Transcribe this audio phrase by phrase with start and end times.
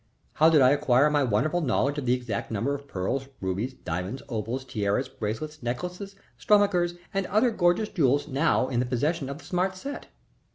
[0.33, 4.23] How did I acquire my wonderful knowledge of the exact number of pearls, rubies, diamonds,
[4.29, 9.45] opals, tiaras, bracelets, necklaces, stomachers, and other gorgeous jewels now in the possession of the
[9.45, 10.07] smart set?